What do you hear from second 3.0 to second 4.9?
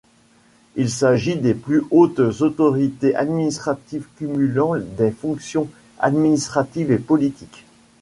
administratives cumulant